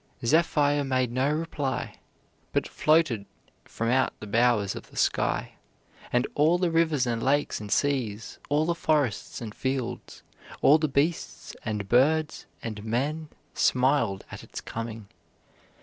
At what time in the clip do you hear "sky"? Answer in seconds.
4.97-5.51